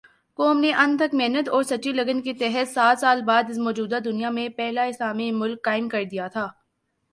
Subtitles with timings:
[0.39, 4.29] قوم نے انتھک محنت اور سچی لگن کے تحت سات سال بعد اس موجودہ دنیا
[4.29, 6.47] میں پہلا اسلامی ملک قائم کردیا تھا